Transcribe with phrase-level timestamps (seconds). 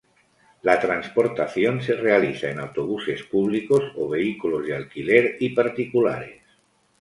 [0.63, 6.41] La transportación se realiza en autobuses públicos o vehículos de alquiler y particulares.